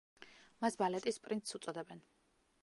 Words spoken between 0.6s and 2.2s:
მას ბალეტის პრინცს უწოდებენ.